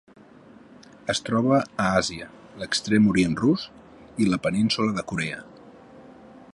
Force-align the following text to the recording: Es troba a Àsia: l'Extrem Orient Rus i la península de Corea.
Es 1.13 1.19
troba 1.27 1.59
a 1.59 1.85
Àsia: 1.99 2.29
l'Extrem 2.63 3.07
Orient 3.13 3.37
Rus 3.43 3.67
i 4.25 4.31
la 4.33 4.41
península 4.49 4.97
de 5.01 5.09
Corea. 5.13 5.43